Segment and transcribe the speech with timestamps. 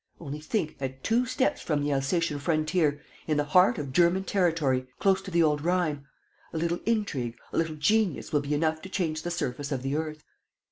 [0.19, 3.03] Only think, at two steps from the Alsatian frontier!
[3.27, 4.87] In the heart of German territory!
[4.97, 6.07] Close to the old Rhine!...
[6.53, 9.95] A little intrigue, a little genius will be enough to change the surface of the
[9.95, 10.23] earth.